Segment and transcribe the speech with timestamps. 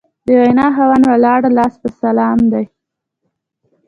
[0.25, 2.65] د وینا خاوند ولاړ لاس په سلام دی